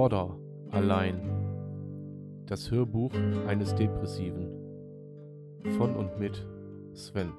Border 0.00 0.34
allein. 0.70 1.20
Das 2.46 2.70
Hörbuch 2.70 3.12
eines 3.46 3.74
Depressiven. 3.74 4.48
Von 5.76 5.94
und 5.94 6.18
mit 6.18 6.48
Sven. 6.94 7.34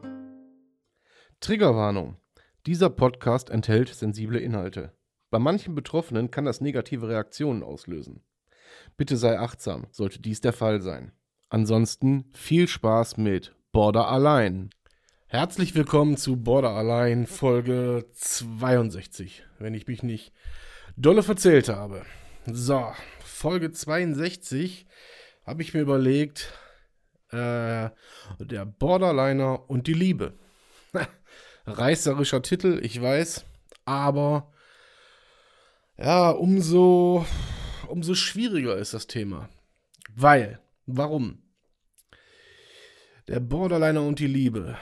Triggerwarnung. 1.39 2.17
Dieser 2.67 2.91
Podcast 2.91 3.49
enthält 3.49 3.89
sensible 3.89 4.37
Inhalte. 4.37 4.93
Bei 5.31 5.39
manchen 5.39 5.73
Betroffenen 5.73 6.29
kann 6.29 6.45
das 6.45 6.61
negative 6.61 7.07
Reaktionen 7.07 7.63
auslösen. 7.63 8.21
Bitte 8.95 9.17
sei 9.17 9.39
achtsam, 9.39 9.87
sollte 9.89 10.21
dies 10.21 10.41
der 10.41 10.53
Fall 10.53 10.83
sein. 10.83 11.13
Ansonsten 11.49 12.25
viel 12.35 12.67
Spaß 12.67 13.17
mit 13.17 13.55
Border 13.71 14.07
allein. 14.07 14.69
Herzlich 15.25 15.73
willkommen 15.73 16.15
zu 16.15 16.35
Border 16.35 16.75
allein 16.75 17.25
Folge 17.25 18.05
62, 18.13 19.47
wenn 19.57 19.73
ich 19.73 19.87
mich 19.87 20.03
nicht 20.03 20.31
dolle 20.95 21.23
verzählt 21.23 21.67
habe. 21.67 22.03
So, 22.47 22.91
Folge 23.23 23.71
62 23.71 24.87
habe 25.45 25.61
ich 25.61 25.75
mir 25.75 25.81
überlegt, 25.81 26.51
äh, 27.29 27.89
der 28.39 28.65
Borderliner 28.65 29.69
und 29.69 29.85
die 29.85 29.93
Liebe. 29.93 30.33
Reißerischer 31.65 32.41
Titel, 32.41 32.79
ich 32.81 32.99
weiß, 32.99 33.45
aber 33.85 34.51
ja, 35.97 36.31
umso, 36.31 37.27
umso 37.87 38.15
schwieriger 38.15 38.75
ist 38.75 38.95
das 38.95 39.05
Thema. 39.05 39.47
Weil, 40.15 40.59
warum? 40.87 41.43
Der 43.27 43.39
Borderliner 43.39 44.01
und 44.01 44.17
die 44.17 44.27
Liebe. 44.27 44.79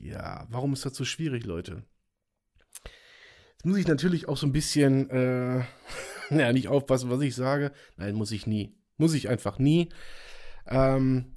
Ja, 0.00 0.48
warum 0.50 0.72
ist 0.72 0.84
das 0.84 0.96
so 0.96 1.04
schwierig, 1.04 1.44
Leute? 1.44 1.84
Jetzt 3.52 3.66
muss 3.66 3.78
ich 3.78 3.86
natürlich 3.86 4.28
auch 4.28 4.36
so 4.36 4.46
ein 4.46 4.52
bisschen, 4.52 5.08
äh, 5.10 5.64
ja, 6.38 6.52
nicht 6.52 6.68
aufpassen, 6.68 7.10
was 7.10 7.20
ich 7.20 7.34
sage. 7.34 7.72
Nein, 7.96 8.14
muss 8.14 8.32
ich 8.32 8.46
nie. 8.46 8.74
Muss 8.96 9.14
ich 9.14 9.28
einfach 9.28 9.58
nie. 9.58 9.88
Ähm, 10.66 11.34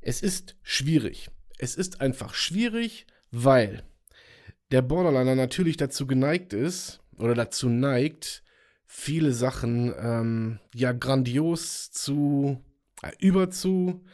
es 0.00 0.22
ist 0.22 0.56
schwierig. 0.62 1.30
Es 1.58 1.74
ist 1.74 2.00
einfach 2.00 2.34
schwierig, 2.34 3.06
weil 3.30 3.82
der 4.70 4.82
Borderliner 4.82 5.34
natürlich 5.34 5.76
dazu 5.76 6.06
geneigt 6.06 6.52
ist 6.52 7.00
oder 7.18 7.34
dazu 7.34 7.68
neigt, 7.68 8.42
viele 8.86 9.32
Sachen 9.32 9.94
ähm, 9.98 10.60
ja 10.74 10.92
grandios 10.92 11.90
zu 11.90 12.62
äh, 13.02 13.10
überzu 13.18 14.04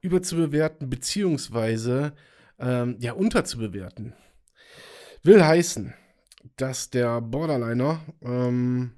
überzubewerten 0.00 0.90
beziehungsweise 0.90 2.12
ähm, 2.58 2.96
ja 2.98 3.12
unterzubewerten. 3.12 4.14
Will 5.22 5.44
heißen, 5.44 5.94
dass 6.56 6.90
der 6.90 7.20
Borderliner, 7.20 8.00
ähm, 8.22 8.92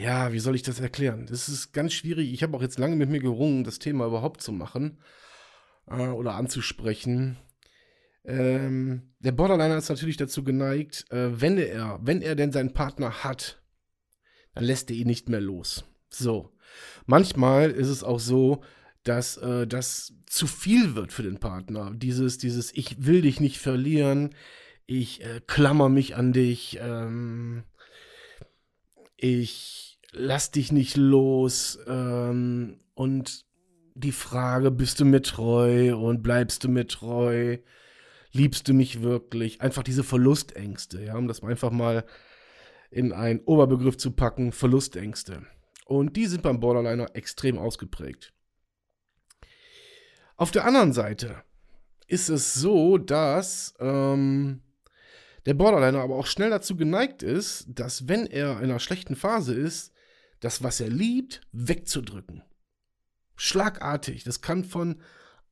ja, 0.00 0.32
wie 0.32 0.38
soll 0.38 0.54
ich 0.54 0.62
das 0.62 0.80
erklären? 0.80 1.26
Das 1.26 1.48
ist 1.48 1.72
ganz 1.72 1.92
schwierig. 1.92 2.32
Ich 2.32 2.42
habe 2.42 2.56
auch 2.56 2.62
jetzt 2.62 2.78
lange 2.78 2.96
mit 2.96 3.10
mir 3.10 3.20
gerungen, 3.20 3.64
das 3.64 3.78
Thema 3.78 4.06
überhaupt 4.06 4.40
zu 4.40 4.52
machen 4.52 4.98
äh, 5.86 6.08
oder 6.08 6.34
anzusprechen. 6.34 7.36
Ähm, 8.24 9.12
der 9.18 9.32
Borderliner 9.32 9.76
ist 9.76 9.88
natürlich 9.88 10.16
dazu 10.16 10.42
geneigt, 10.42 11.10
äh, 11.10 11.40
wenn 11.40 11.58
er, 11.58 11.98
wenn 12.02 12.22
er 12.22 12.34
denn 12.34 12.52
seinen 12.52 12.72
Partner 12.72 13.24
hat, 13.24 13.62
dann 14.54 14.64
lässt 14.64 14.90
er 14.90 14.96
ihn 14.96 15.06
nicht 15.06 15.28
mehr 15.28 15.40
los. 15.40 15.84
So. 16.08 16.50
Manchmal 17.06 17.70
ist 17.70 17.88
es 17.88 18.02
auch 18.02 18.20
so, 18.20 18.62
dass 19.02 19.36
äh, 19.38 19.66
das 19.66 20.14
zu 20.26 20.46
viel 20.46 20.94
wird 20.94 21.12
für 21.12 21.22
den 21.22 21.38
Partner. 21.38 21.92
Dieses, 21.94 22.38
dieses, 22.38 22.72
ich 22.74 23.04
will 23.04 23.22
dich 23.22 23.40
nicht 23.40 23.58
verlieren, 23.58 24.34
ich 24.86 25.22
äh, 25.22 25.40
klammer 25.46 25.88
mich 25.88 26.16
an 26.16 26.32
dich, 26.32 26.78
ähm, 26.80 27.64
ich 29.16 29.89
lass 30.12 30.50
dich 30.50 30.72
nicht 30.72 30.96
los 30.96 31.78
ähm, 31.86 32.78
und 32.94 33.44
die 33.94 34.12
Frage, 34.12 34.70
bist 34.70 35.00
du 35.00 35.04
mir 35.04 35.22
treu 35.22 35.96
und 35.96 36.22
bleibst 36.22 36.64
du 36.64 36.68
mir 36.68 36.86
treu, 36.86 37.58
liebst 38.32 38.68
du 38.68 38.72
mich 38.72 39.02
wirklich, 39.02 39.60
einfach 39.60 39.82
diese 39.82 40.04
Verlustängste, 40.04 41.02
ja, 41.02 41.16
um 41.16 41.28
das 41.28 41.42
einfach 41.42 41.70
mal 41.70 42.04
in 42.90 43.12
einen 43.12 43.40
Oberbegriff 43.40 43.96
zu 43.96 44.12
packen, 44.12 44.52
Verlustängste. 44.52 45.42
Und 45.84 46.16
die 46.16 46.26
sind 46.26 46.42
beim 46.42 46.60
Borderliner 46.60 47.14
extrem 47.14 47.58
ausgeprägt. 47.58 48.32
Auf 50.36 50.50
der 50.50 50.64
anderen 50.64 50.92
Seite 50.92 51.42
ist 52.06 52.28
es 52.28 52.54
so, 52.54 52.96
dass 52.96 53.74
ähm, 53.78 54.62
der 55.46 55.54
Borderliner 55.54 56.00
aber 56.00 56.16
auch 56.16 56.26
schnell 56.26 56.50
dazu 56.50 56.76
geneigt 56.76 57.22
ist, 57.22 57.66
dass 57.68 58.08
wenn 58.08 58.26
er 58.26 58.58
in 58.58 58.70
einer 58.70 58.78
schlechten 58.78 59.16
Phase 59.16 59.54
ist, 59.54 59.92
das, 60.40 60.62
was 60.62 60.80
er 60.80 60.88
liebt, 60.88 61.42
wegzudrücken. 61.52 62.42
Schlagartig. 63.36 64.24
Das 64.24 64.40
kann 64.40 64.64
von 64.64 65.00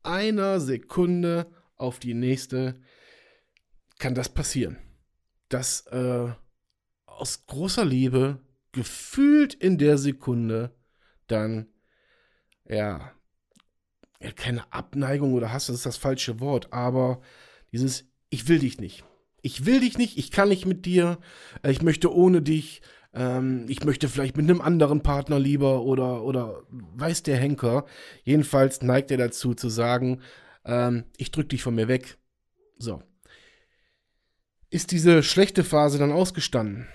einer 0.02 0.60
Sekunde 0.60 1.50
auf 1.76 1.98
die 1.98 2.14
nächste 2.14 2.80
kann 3.98 4.14
das 4.14 4.28
passieren. 4.28 4.78
Dass 5.48 5.86
äh, 5.86 6.28
aus 7.06 7.46
großer 7.46 7.84
Liebe 7.84 8.40
gefühlt 8.72 9.54
in 9.54 9.78
der 9.78 9.98
Sekunde 9.98 10.74
dann 11.26 11.66
ja, 12.64 13.12
ja 14.20 14.32
keine 14.32 14.72
Abneigung 14.72 15.32
oder 15.32 15.52
Hass, 15.52 15.66
das 15.66 15.76
ist 15.76 15.86
das 15.86 15.96
falsche 15.96 16.40
Wort, 16.40 16.72
aber 16.72 17.20
dieses 17.72 18.04
ich 18.30 18.46
will 18.48 18.58
dich 18.58 18.78
nicht 18.78 19.04
ich 19.42 19.66
will 19.66 19.80
dich 19.80 19.98
nicht, 19.98 20.18
ich 20.18 20.30
kann 20.30 20.48
nicht 20.48 20.66
mit 20.66 20.84
dir, 20.84 21.18
ich 21.62 21.82
möchte 21.82 22.12
ohne 22.12 22.42
dich, 22.42 22.82
ähm, 23.12 23.66
ich 23.68 23.84
möchte 23.84 24.08
vielleicht 24.08 24.36
mit 24.36 24.48
einem 24.48 24.60
anderen 24.60 25.02
Partner 25.02 25.38
lieber 25.38 25.82
oder, 25.82 26.22
oder 26.22 26.62
weiß 26.68 27.22
der 27.22 27.36
Henker. 27.36 27.86
Jedenfalls 28.24 28.82
neigt 28.82 29.10
er 29.10 29.16
dazu 29.16 29.54
zu 29.54 29.68
sagen, 29.68 30.20
ähm, 30.64 31.04
ich 31.16 31.30
drück 31.30 31.48
dich 31.48 31.62
von 31.62 31.74
mir 31.74 31.88
weg. 31.88 32.18
So. 32.78 33.02
Ist 34.70 34.92
diese 34.92 35.22
schlechte 35.22 35.64
Phase 35.64 35.98
dann 35.98 36.12
ausgestanden? 36.12 36.86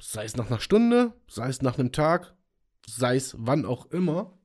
Sei 0.00 0.24
es 0.24 0.36
nach 0.36 0.48
einer 0.48 0.60
Stunde, 0.60 1.12
sei 1.28 1.48
es 1.48 1.62
nach 1.62 1.78
einem 1.78 1.92
Tag, 1.92 2.34
sei 2.86 3.16
es 3.16 3.36
wann 3.38 3.64
auch 3.64 3.86
immer. 3.86 4.36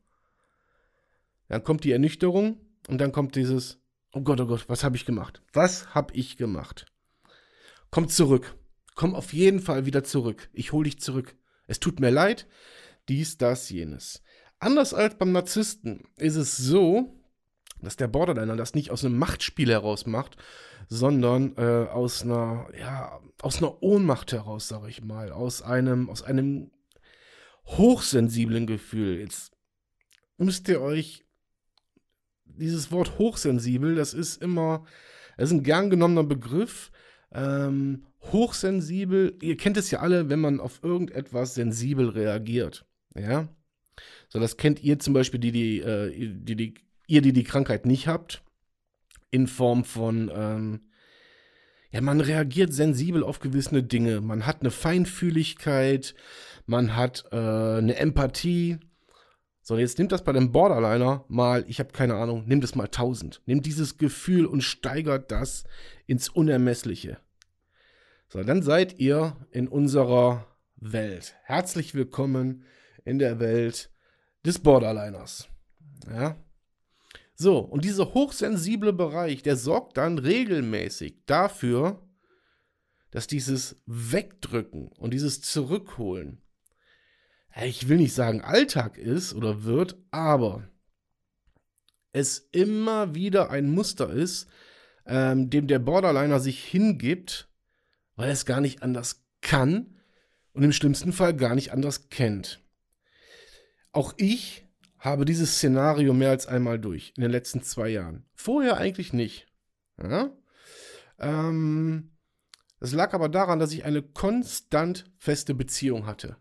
Dann 1.48 1.64
kommt 1.64 1.84
die 1.84 1.92
Ernüchterung 1.92 2.58
und 2.88 3.00
dann 3.00 3.12
kommt 3.12 3.36
dieses, 3.36 3.82
oh 4.14 4.22
Gott, 4.22 4.40
oh 4.40 4.46
Gott, 4.46 4.70
was 4.70 4.84
habe 4.84 4.96
ich 4.96 5.06
gemacht? 5.06 5.42
Was 5.52 5.96
habe 5.96 6.14
ich 6.14 6.38
gemacht? 6.38 6.86
Komm 7.90 8.08
zurück. 8.08 8.56
Komm 9.00 9.16
auf 9.16 9.32
jeden 9.32 9.62
Fall 9.62 9.86
wieder 9.86 10.04
zurück. 10.04 10.50
Ich 10.52 10.74
hol 10.74 10.84
dich 10.84 11.00
zurück. 11.00 11.38
Es 11.68 11.80
tut 11.80 12.02
mir 12.02 12.10
leid. 12.10 12.48
Dies, 13.08 13.38
das, 13.38 13.70
jenes. 13.70 14.22
Anders 14.60 14.94
als 14.94 15.18
beim 15.18 15.32
Narzissten 15.32 16.04
ist 16.18 16.36
es 16.36 16.58
so, 16.58 17.18
dass 17.82 17.96
der 17.96 18.10
Borderliner 18.10 18.58
das 18.58 18.74
nicht 18.74 18.92
aus 18.92 19.06
einem 19.06 19.18
Machtspiel 19.18 19.70
heraus 19.72 20.06
macht, 20.06 20.36
sondern 20.90 21.56
äh, 21.56 21.88
aus 21.90 22.24
einer, 22.24 22.68
ja, 22.78 23.22
aus 23.42 23.60
einer 23.60 23.82
Ohnmacht 23.82 24.34
heraus, 24.34 24.68
sage 24.68 24.90
ich 24.90 25.02
mal, 25.02 25.32
aus 25.32 25.62
einem, 25.62 26.10
aus 26.10 26.22
einem 26.22 26.70
hochsensiblen 27.68 28.68
Gefühl. 28.68 29.22
Jetzt 29.22 29.54
müsst 30.36 30.68
ihr 30.68 30.82
euch 30.82 31.24
dieses 32.44 32.92
Wort 32.92 33.18
hochsensibel, 33.18 33.96
das 33.96 34.14
ist 34.14 34.44
immer, 34.44 34.84
das 35.38 35.52
ist 35.52 35.56
ein 35.56 35.64
gern 35.64 35.90
genommener 35.90 36.26
Begriff, 36.26 36.92
ähm, 37.34 38.06
hochsensibel, 38.32 39.38
ihr 39.42 39.58
kennt 39.58 39.78
es 39.78 39.92
ja 39.92 40.00
alle, 40.00 40.30
wenn 40.30 40.40
man 40.40 40.60
auf 40.60 40.84
irgendetwas 40.84 41.56
sensibel 41.56 42.10
reagiert. 42.10 42.86
Ja. 43.16 43.48
So, 44.30 44.40
das 44.40 44.58
kennt 44.58 44.84
ihr 44.84 45.00
zum 45.00 45.14
Beispiel, 45.14 45.40
die, 45.40 45.52
die, 45.52 45.80
äh, 45.80 46.34
die, 46.34 46.56
die, 46.56 46.74
ihr, 47.08 47.22
die 47.22 47.34
die 47.34 47.44
Krankheit 47.44 47.86
nicht 47.86 48.08
habt, 48.08 48.44
in 49.32 49.48
Form 49.48 49.84
von, 49.84 50.32
ähm, 50.34 50.82
ja, 51.92 52.02
man 52.02 52.22
reagiert 52.22 52.74
sensibel 52.74 53.24
auf 53.24 53.40
gewisse 53.40 53.82
Dinge. 53.82 54.22
Man 54.22 54.46
hat 54.46 54.62
eine 54.62 54.72
Feinfühligkeit, 54.72 56.14
man 56.66 56.96
hat 56.96 57.26
äh, 57.32 57.36
eine 57.36 57.96
Empathie. 57.96 58.78
So, 59.70 59.78
jetzt 59.78 60.00
nimmt 60.00 60.12
das 60.12 60.24
bei 60.24 60.32
dem 60.32 60.52
Borderliner 60.52 61.26
mal, 61.28 61.64
ich 61.68 61.78
habe 61.78 61.92
keine 61.92 62.16
Ahnung, 62.16 62.48
nimmt 62.48 62.64
es 62.64 62.74
mal 62.74 62.86
1000. 62.86 63.44
Nimmt 63.46 63.68
dieses 63.68 64.00
Gefühl 64.00 64.48
und 64.48 64.64
steigert 64.64 65.30
das 65.30 65.64
ins 66.08 66.28
Unermessliche. 66.28 67.20
So, 68.30 68.42
dann 68.42 68.64
seid 68.64 68.98
ihr 68.98 69.38
in 69.52 69.68
unserer 69.68 70.48
Welt. 70.78 71.36
Herzlich 71.44 71.94
willkommen 71.94 72.64
in 73.06 73.20
der 73.20 73.40
Welt 73.40 73.92
des 74.44 74.58
Borderliners. 74.58 75.50
Ja. 76.12 76.36
So, 77.36 77.60
und 77.60 77.86
dieser 77.86 78.16
hochsensible 78.16 78.92
Bereich, 78.92 79.44
der 79.44 79.56
sorgt 79.56 79.98
dann 79.98 80.18
regelmäßig 80.18 81.28
dafür, 81.28 82.02
dass 83.12 83.28
dieses 83.28 83.80
Wegdrücken 83.86 84.88
und 84.98 85.14
dieses 85.14 85.42
Zurückholen, 85.42 86.42
ich 87.56 87.90
will 87.90 87.98
nicht 87.98 88.14
sagen 88.14 88.42
Alltag 88.42 88.98
ist 88.98 89.34
oder 89.34 89.64
wird, 89.64 89.98
aber 90.12 90.70
es 92.12 92.40
immer 92.52 93.16
wieder 93.16 93.50
ein 93.50 93.70
Muster 93.70 94.10
ist, 94.10 94.48
ähm, 95.06 95.50
dem 95.50 95.68
der 95.68 95.80
Borderliner 95.80 96.40
sich 96.40 96.64
hingibt, 96.64 97.50
weil 98.16 98.28
er 98.28 98.34
es 98.34 98.46
gar 98.46 98.62
nicht 98.62 98.84
anders 98.84 99.26
kann 99.42 99.98
und 100.54 100.64
im 100.64 100.72
schlimmsten 100.72 101.14
Fall 101.14 101.36
gar 101.36 101.56
nicht 101.56 101.72
anders 101.72 102.10
kennt. 102.10 102.64
Auch 103.92 104.14
ich 104.18 104.66
habe 104.98 105.26
dieses 105.26 105.56
Szenario 105.56 106.14
mehr 106.14 106.30
als 106.30 106.46
einmal 106.46 106.80
durch 106.80 107.14
in 107.16 107.22
den 107.22 107.32
letzten 107.32 107.64
zwei 107.64 107.90
Jahren. 107.90 108.26
Vorher 108.34 108.78
eigentlich 108.78 109.14
nicht. 109.14 109.48
Ja? 110.02 110.32
Ähm, 111.18 112.12
das 112.80 112.94
lag 112.94 113.14
aber 113.14 113.30
daran, 113.30 113.60
dass 113.60 113.72
ich 113.72 113.86
eine 113.86 114.02
konstant 114.02 115.06
feste 115.18 115.54
Beziehung 115.54 116.06
hatte. 116.06 116.38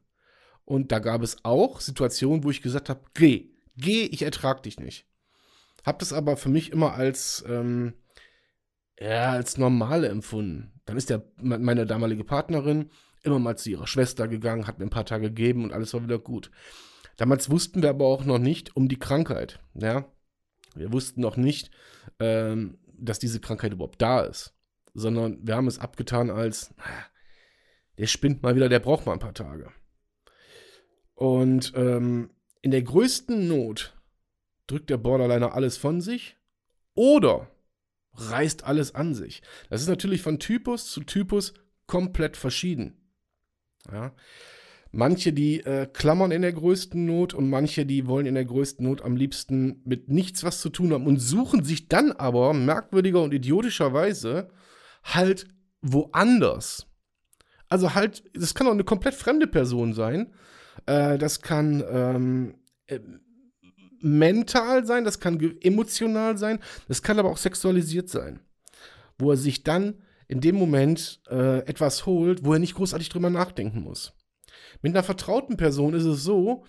Und 0.69 0.93
da 0.93 0.99
gab 0.99 1.23
es 1.23 1.38
auch 1.44 1.81
Situationen, 1.81 2.44
wo 2.44 2.50
ich 2.50 2.61
gesagt 2.61 2.91
habe, 2.91 3.00
geh, 3.15 3.53
geh, 3.79 4.03
ich 4.05 4.20
ertrag 4.20 4.62
dich 4.62 4.79
nicht. 4.79 5.06
Hab 5.82 5.99
das 5.99 6.12
aber 6.12 6.37
für 6.37 6.50
mich 6.50 6.73
immer 6.73 6.93
als, 6.93 7.43
ähm, 7.49 7.94
ja, 9.00 9.31
als 9.31 9.56
normale 9.56 10.09
empfunden. 10.09 10.79
Dann 10.85 10.99
ist 10.99 11.09
der, 11.09 11.25
meine 11.41 11.87
damalige 11.87 12.23
Partnerin 12.23 12.91
immer 13.23 13.38
mal 13.38 13.56
zu 13.56 13.70
ihrer 13.70 13.87
Schwester 13.87 14.29
gegangen, 14.29 14.67
hat 14.67 14.79
mir 14.79 14.85
ein 14.85 14.91
paar 14.91 15.06
Tage 15.06 15.29
gegeben 15.29 15.65
und 15.65 15.73
alles 15.73 15.94
war 15.94 16.03
wieder 16.03 16.19
gut. 16.19 16.50
Damals 17.17 17.49
wussten 17.49 17.81
wir 17.81 17.88
aber 17.88 18.05
auch 18.05 18.26
noch 18.26 18.38
nicht 18.38 18.76
um 18.76 18.91
die 18.91 18.99
Krankheit. 18.99 19.61
Ja? 19.73 20.05
Wir 20.75 20.93
wussten 20.93 21.23
noch 21.23 21.38
nicht, 21.38 21.70
ähm, 22.20 22.76
dass 22.93 23.19
diese 23.19 23.41
Krankheit 23.41 23.73
überhaupt 23.73 24.03
da 24.03 24.20
ist. 24.20 24.55
Sondern 24.93 25.38
wir 25.47 25.56
haben 25.56 25.67
es 25.67 25.79
abgetan 25.79 26.29
als, 26.29 26.75
naja, 26.76 27.06
der 27.97 28.06
spinnt 28.06 28.43
mal 28.43 28.55
wieder, 28.55 28.69
der 28.69 28.81
braucht 28.81 29.06
mal 29.06 29.15
ein 29.15 29.19
paar 29.19 29.32
Tage. 29.32 29.73
Und 31.19 31.73
ähm, 31.75 32.31
in 32.62 32.70
der 32.70 32.82
größten 32.82 33.49
Not 33.49 33.93
drückt 34.69 34.88
der 34.88 34.99
Borderliner 34.99 35.53
alles 35.53 35.76
von 35.76 36.00
sich 36.00 36.37
oder 36.94 37.50
reißt 38.15 38.62
alles 38.62 38.94
an 38.94 39.15
sich. 39.15 39.43
Das 39.69 39.82
ist 39.82 39.88
natürlich 39.88 40.23
von 40.23 40.38
Typus 40.38 40.93
zu 40.93 41.00
Typus 41.00 41.55
komplett 41.88 42.37
verschieden. 42.37 43.00
Ja. 43.91 44.15
Manche, 44.93 45.32
die 45.32 45.59
äh, 45.59 45.88
klammern 45.93 46.31
in 46.31 46.43
der 46.43 46.53
größten 46.53 47.05
Not 47.05 47.35
und 47.35 47.50
manche, 47.50 47.85
die 47.85 48.06
wollen 48.06 48.26
in 48.26 48.37
der 48.37 48.44
größten 48.44 48.87
Not 48.87 49.03
am 49.03 49.17
liebsten 49.17 49.82
mit 49.85 50.09
nichts 50.09 50.44
was 50.44 50.61
zu 50.61 50.69
tun 50.69 50.93
haben 50.93 51.09
und 51.09 51.19
suchen 51.19 51.65
sich 51.65 51.88
dann 51.88 52.12
aber 52.12 52.55
merkwürdiger 52.55 53.23
und 53.23 53.35
idiotischerweise 53.35 54.50
halt 55.03 55.49
woanders. 55.82 56.87
Also 57.69 57.97
halt, 57.97 58.23
das 58.35 58.55
kann 58.55 58.69
auch 58.69 58.73
eine 58.73 58.85
komplett 58.85 59.15
fremde 59.15 59.49
Person 59.49 59.94
sein. 59.94 60.32
Äh, 60.86 61.19
das 61.19 61.40
kann 61.42 61.82
ähm, 61.90 62.54
äh, 62.86 63.00
mental 64.00 64.86
sein, 64.86 65.04
das 65.04 65.20
kann 65.20 65.40
emotional 65.60 66.38
sein, 66.38 66.60
das 66.86 67.02
kann 67.02 67.19
aber 67.19 67.30
auch 67.30 67.38
sexualisiert 67.38 68.08
sein. 68.08 68.40
Wo 69.19 69.32
er 69.32 69.36
sich 69.36 69.64
dann 69.64 70.02
in 70.28 70.40
dem 70.40 70.56
Moment 70.56 71.20
äh, 71.30 71.60
etwas 71.66 72.06
holt, 72.06 72.44
wo 72.44 72.52
er 72.52 72.58
nicht 72.58 72.75
großartig 72.75 73.08
drüber 73.08 73.30
nachdenken 73.30 73.82
muss. 73.82 74.12
Mit 74.82 74.94
einer 74.94 75.02
vertrauten 75.02 75.56
Person 75.56 75.94
ist 75.94 76.04
es 76.04 76.22
so, 76.22 76.64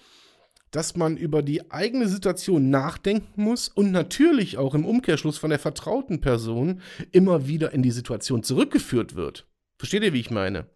dass 0.72 0.96
man 0.96 1.18
über 1.18 1.42
die 1.42 1.72
eigene 1.72 2.08
Situation 2.08 2.70
nachdenken 2.70 3.44
muss 3.44 3.70
und 3.70 3.92
natürlich 3.92 4.58
auch 4.58 4.76
im 4.76 4.86
Umkehrschluss 4.86 5.38
von 5.38 5.50
der 5.50 5.60
vertrauten 5.60 6.22
Person 6.22 6.82
immer 7.12 7.48
wieder 7.48 7.74
in 7.74 7.82
die 7.82 7.92
Situation 7.92 8.44
zurückgeführt 8.44 9.16
wird. 9.16 9.48
Versteht 9.78 10.04
ihr, 10.04 10.14
wie 10.14 10.20
ich 10.20 10.32
meine? 10.32 10.68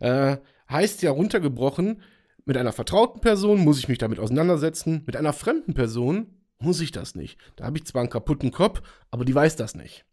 Äh, 0.00 0.38
heißt 0.70 1.02
ja 1.02 1.10
runtergebrochen, 1.10 2.02
mit 2.44 2.56
einer 2.56 2.72
vertrauten 2.72 3.20
Person 3.20 3.60
muss 3.60 3.78
ich 3.78 3.88
mich 3.88 3.98
damit 3.98 4.18
auseinandersetzen, 4.18 5.02
mit 5.06 5.16
einer 5.16 5.32
fremden 5.32 5.74
Person 5.74 6.36
muss 6.58 6.80
ich 6.80 6.92
das 6.92 7.14
nicht. 7.14 7.38
Da 7.56 7.64
habe 7.64 7.76
ich 7.78 7.84
zwar 7.84 8.02
einen 8.02 8.10
kaputten 8.10 8.50
Kopf, 8.50 8.82
aber 9.10 9.24
die 9.24 9.34
weiß 9.34 9.56
das 9.56 9.74
nicht. 9.74 10.04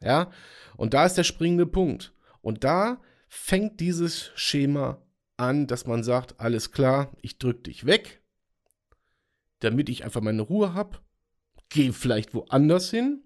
Ja? 0.00 0.30
Und 0.76 0.94
da 0.94 1.06
ist 1.06 1.14
der 1.14 1.24
springende 1.24 1.66
Punkt. 1.66 2.14
Und 2.40 2.64
da 2.64 3.00
fängt 3.28 3.80
dieses 3.80 4.30
Schema 4.34 5.02
an, 5.36 5.66
dass 5.66 5.86
man 5.86 6.02
sagt, 6.02 6.40
alles 6.40 6.72
klar, 6.72 7.12
ich 7.20 7.38
drücke 7.38 7.62
dich 7.62 7.86
weg, 7.86 8.22
damit 9.60 9.88
ich 9.88 10.04
einfach 10.04 10.20
meine 10.20 10.42
Ruhe 10.42 10.74
habe, 10.74 10.98
gehe 11.68 11.92
vielleicht 11.92 12.34
woanders 12.34 12.90
hin, 12.90 13.22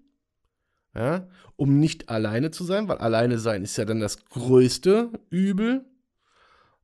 ja, 0.93 1.27
um 1.55 1.79
nicht 1.79 2.09
alleine 2.09 2.51
zu 2.51 2.63
sein, 2.63 2.87
weil 2.87 2.97
alleine 2.97 3.39
sein 3.39 3.63
ist 3.63 3.77
ja 3.77 3.85
dann 3.85 3.99
das 3.99 4.25
größte 4.25 5.11
Übel 5.29 5.85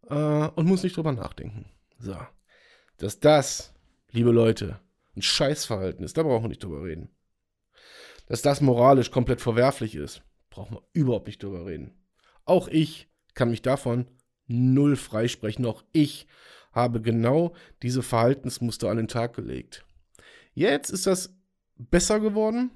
äh, 0.09 0.47
und 0.55 0.65
muss 0.65 0.83
nicht 0.83 0.95
drüber 0.97 1.11
nachdenken. 1.11 1.65
So, 1.99 2.15
dass 2.97 3.19
das, 3.19 3.73
liebe 4.11 4.31
Leute, 4.31 4.79
ein 5.15 5.21
Scheißverhalten 5.21 6.03
ist, 6.03 6.17
da 6.17 6.23
brauchen 6.23 6.43
wir 6.43 6.49
nicht 6.49 6.63
drüber 6.63 6.83
reden. 6.83 7.09
Dass 8.27 8.41
das 8.41 8.61
moralisch 8.61 9.11
komplett 9.11 9.41
verwerflich 9.41 9.95
ist, 9.95 10.23
brauchen 10.49 10.75
wir 10.75 10.83
überhaupt 10.93 11.27
nicht 11.27 11.43
drüber 11.43 11.65
reden. 11.65 11.93
Auch 12.45 12.67
ich 12.67 13.09
kann 13.33 13.49
mich 13.49 13.61
davon 13.61 14.07
null 14.47 14.95
freisprechen. 14.95 15.65
Auch 15.65 15.83
ich 15.91 16.27
habe 16.71 17.01
genau 17.01 17.53
diese 17.81 18.01
Verhaltensmuster 18.01 18.89
an 18.89 18.97
den 18.97 19.07
Tag 19.07 19.35
gelegt. 19.35 19.85
Jetzt 20.53 20.89
ist 20.89 21.07
das 21.07 21.35
besser 21.75 22.19
geworden, 22.19 22.71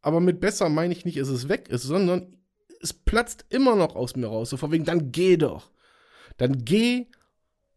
aber 0.00 0.20
mit 0.20 0.40
besser 0.40 0.68
meine 0.68 0.92
ich 0.92 1.04
nicht, 1.04 1.18
dass 1.18 1.28
es 1.28 1.48
weg 1.48 1.68
ist, 1.68 1.82
sondern 1.82 2.36
es 2.80 2.92
platzt 2.92 3.44
immer 3.50 3.76
noch 3.76 3.94
aus 3.94 4.16
mir 4.16 4.26
raus. 4.26 4.50
So 4.50 4.56
von 4.56 4.72
wegen, 4.72 4.84
dann 4.84 5.12
geh 5.12 5.36
doch. 5.36 5.70
Dann 6.40 6.64
geh 6.64 7.06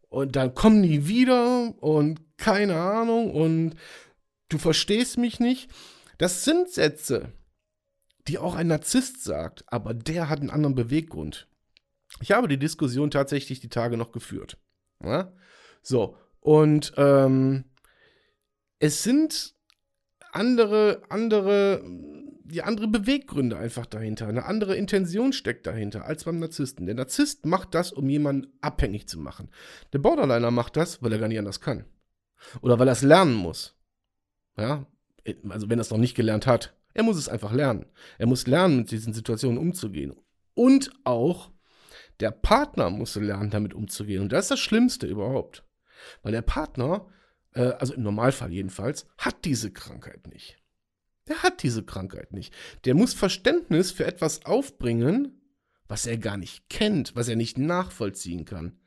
und 0.08 0.36
dann 0.36 0.54
komm 0.54 0.80
nie 0.80 1.06
wieder 1.06 1.74
und 1.82 2.18
keine 2.38 2.76
Ahnung 2.76 3.30
und 3.30 3.74
du 4.48 4.56
verstehst 4.56 5.18
mich 5.18 5.38
nicht. 5.38 5.70
Das 6.16 6.44
sind 6.44 6.70
Sätze, 6.70 7.30
die 8.26 8.38
auch 8.38 8.54
ein 8.54 8.68
Narzisst 8.68 9.22
sagt, 9.22 9.64
aber 9.66 9.92
der 9.92 10.30
hat 10.30 10.40
einen 10.40 10.48
anderen 10.48 10.74
Beweggrund. 10.74 11.46
Ich 12.20 12.32
habe 12.32 12.48
die 12.48 12.58
Diskussion 12.58 13.10
tatsächlich 13.10 13.60
die 13.60 13.68
Tage 13.68 13.98
noch 13.98 14.12
geführt. 14.12 14.56
Ja? 15.02 15.34
So, 15.82 16.16
und 16.40 16.94
ähm, 16.96 17.64
es 18.78 19.02
sind 19.02 19.54
andere, 20.32 21.02
andere, 21.10 21.84
die 22.44 22.62
andere 22.62 22.88
Beweggründe 22.88 23.56
einfach 23.56 23.86
dahinter. 23.86 24.28
Eine 24.28 24.44
andere 24.44 24.76
Intention 24.76 25.32
steckt 25.32 25.66
dahinter 25.66 26.04
als 26.04 26.24
beim 26.24 26.38
Narzissten. 26.38 26.86
Der 26.86 26.94
Narzisst 26.94 27.46
macht 27.46 27.74
das, 27.74 27.90
um 27.92 28.08
jemanden 28.08 28.52
abhängig 28.60 29.08
zu 29.08 29.18
machen. 29.18 29.48
Der 29.92 29.98
Borderliner 29.98 30.50
macht 30.50 30.76
das, 30.76 31.02
weil 31.02 31.12
er 31.12 31.18
gar 31.18 31.28
nicht 31.28 31.38
anders 31.38 31.60
kann. 31.60 31.84
Oder 32.60 32.78
weil 32.78 32.88
er 32.88 32.92
es 32.92 33.02
lernen 33.02 33.34
muss. 33.34 33.74
Ja, 34.58 34.86
also 35.48 35.70
wenn 35.70 35.78
er 35.78 35.82
es 35.82 35.90
noch 35.90 35.98
nicht 35.98 36.14
gelernt 36.14 36.46
hat. 36.46 36.76
Er 36.92 37.02
muss 37.02 37.16
es 37.16 37.28
einfach 37.28 37.52
lernen. 37.52 37.86
Er 38.18 38.26
muss 38.26 38.46
lernen, 38.46 38.78
mit 38.78 38.90
diesen 38.90 39.14
Situationen 39.14 39.58
umzugehen. 39.58 40.14
Und 40.52 40.90
auch, 41.02 41.50
der 42.20 42.30
Partner 42.30 42.90
muss 42.90 43.16
lernen, 43.16 43.50
damit 43.50 43.74
umzugehen. 43.74 44.22
Und 44.22 44.32
das 44.32 44.44
ist 44.44 44.50
das 44.52 44.60
Schlimmste 44.60 45.06
überhaupt. 45.06 45.64
Weil 46.22 46.32
der 46.32 46.42
Partner, 46.42 47.08
äh, 47.54 47.72
also 47.78 47.94
im 47.94 48.02
Normalfall 48.02 48.52
jedenfalls, 48.52 49.06
hat 49.18 49.44
diese 49.44 49.72
Krankheit 49.72 50.28
nicht. 50.28 50.62
Der 51.28 51.42
hat 51.42 51.62
diese 51.62 51.82
Krankheit 51.82 52.32
nicht. 52.32 52.52
Der 52.84 52.94
muss 52.94 53.14
Verständnis 53.14 53.92
für 53.92 54.04
etwas 54.04 54.44
aufbringen, 54.44 55.40
was 55.88 56.06
er 56.06 56.18
gar 56.18 56.36
nicht 56.36 56.68
kennt, 56.68 57.16
was 57.16 57.28
er 57.28 57.36
nicht 57.36 57.58
nachvollziehen 57.58 58.44
kann. 58.44 58.78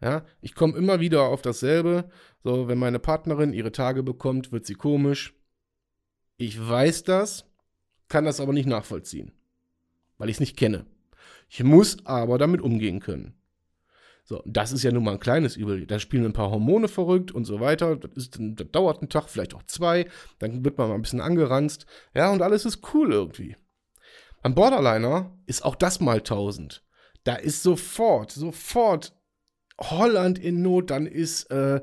Ja, 0.00 0.24
ich 0.40 0.54
komme 0.54 0.76
immer 0.76 1.00
wieder 1.00 1.24
auf 1.24 1.42
dasselbe. 1.42 2.10
So, 2.42 2.68
wenn 2.68 2.78
meine 2.78 2.98
Partnerin 2.98 3.52
ihre 3.52 3.72
Tage 3.72 4.02
bekommt, 4.02 4.50
wird 4.50 4.66
sie 4.66 4.74
komisch. 4.74 5.34
Ich 6.36 6.58
weiß 6.58 7.04
das, 7.04 7.44
kann 8.08 8.24
das 8.24 8.40
aber 8.40 8.54
nicht 8.54 8.66
nachvollziehen, 8.66 9.32
weil 10.16 10.30
ich 10.30 10.36
es 10.36 10.40
nicht 10.40 10.56
kenne. 10.56 10.86
Ich 11.48 11.62
muss 11.62 12.04
aber 12.06 12.38
damit 12.38 12.62
umgehen 12.62 13.00
können. 13.00 13.39
So, 14.30 14.44
das 14.46 14.70
ist 14.70 14.84
ja 14.84 14.92
nun 14.92 15.02
mal 15.02 15.14
ein 15.14 15.18
kleines 15.18 15.56
Übel. 15.56 15.88
Da 15.88 15.98
spielen 15.98 16.24
ein 16.24 16.32
paar 16.32 16.52
Hormone 16.52 16.86
verrückt 16.86 17.32
und 17.32 17.46
so 17.46 17.58
weiter. 17.58 17.96
Das, 17.96 18.12
ist, 18.12 18.38
das 18.38 18.68
dauert 18.70 19.00
einen 19.00 19.08
Tag, 19.08 19.28
vielleicht 19.28 19.54
auch 19.54 19.64
zwei. 19.64 20.06
Dann 20.38 20.64
wird 20.64 20.78
man 20.78 20.88
mal 20.88 20.94
ein 20.94 21.02
bisschen 21.02 21.20
angeranzt. 21.20 21.84
Ja, 22.14 22.30
und 22.30 22.40
alles 22.40 22.64
ist 22.64 22.94
cool 22.94 23.12
irgendwie. 23.12 23.56
Beim 24.40 24.54
Borderliner 24.54 25.36
ist 25.46 25.64
auch 25.64 25.74
das 25.74 25.98
mal 25.98 26.18
1000. 26.18 26.84
Da 27.24 27.34
ist 27.34 27.64
sofort, 27.64 28.30
sofort 28.30 29.16
Holland 29.80 30.38
in 30.38 30.62
Not. 30.62 30.90
Dann 30.90 31.06
ist, 31.06 31.50
äh, 31.50 31.80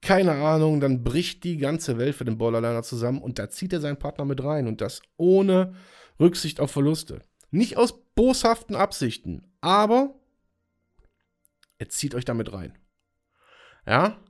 keine 0.00 0.32
Ahnung, 0.36 0.80
dann 0.80 1.04
bricht 1.04 1.44
die 1.44 1.58
ganze 1.58 1.98
Welt 1.98 2.14
für 2.14 2.24
den 2.24 2.38
Borderliner 2.38 2.82
zusammen. 2.82 3.20
Und 3.20 3.38
da 3.38 3.50
zieht 3.50 3.74
er 3.74 3.82
seinen 3.82 3.98
Partner 3.98 4.24
mit 4.24 4.42
rein. 4.42 4.68
Und 4.68 4.80
das 4.80 5.02
ohne 5.18 5.74
Rücksicht 6.18 6.60
auf 6.60 6.70
Verluste. 6.70 7.20
Nicht 7.50 7.76
aus 7.76 7.92
boshaften 8.14 8.74
Absichten, 8.74 9.52
aber 9.60 10.14
er 11.80 11.88
zieht 11.88 12.14
euch 12.14 12.26
damit 12.26 12.52
rein. 12.52 12.76
Ja? 13.86 14.22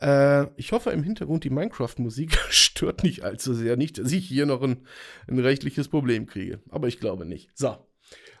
Äh, 0.00 0.48
ich 0.56 0.72
hoffe 0.72 0.90
im 0.90 1.02
Hintergrund, 1.02 1.44
die 1.44 1.50
Minecraft-Musik 1.50 2.36
stört 2.48 3.02
nicht 3.02 3.22
allzu 3.22 3.52
sehr. 3.52 3.76
Nicht, 3.76 3.98
dass 3.98 4.10
ich 4.12 4.26
hier 4.26 4.46
noch 4.46 4.62
ein, 4.62 4.86
ein 5.28 5.38
rechtliches 5.38 5.88
Problem 5.88 6.26
kriege. 6.26 6.60
Aber 6.70 6.88
ich 6.88 6.98
glaube 6.98 7.26
nicht. 7.26 7.50
So. 7.54 7.76